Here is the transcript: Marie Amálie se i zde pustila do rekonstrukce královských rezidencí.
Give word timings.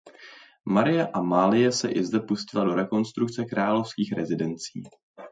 Marie 0.65 1.07
Amálie 1.13 1.71
se 1.71 1.91
i 1.91 2.03
zde 2.03 2.19
pustila 2.19 2.63
do 2.65 2.75
rekonstrukce 2.75 3.45
královských 3.45 4.13
rezidencí. 4.13 4.83